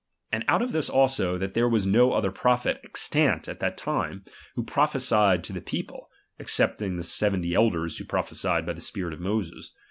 [0.31, 4.25] And out of this also, that there was no other prophet extant at that time,
[4.55, 9.13] who prophesied to the people, excepting the se venty elders who prophesied by the spirit
[9.13, 9.73] of Moses.